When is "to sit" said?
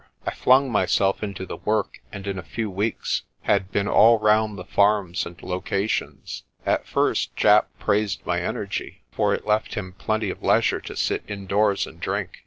10.81-11.21